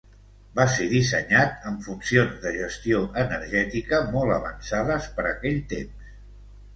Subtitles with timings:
[0.59, 6.17] Va ser dissenyat amb funcions de gestió energètica molt avançades per aquell temps.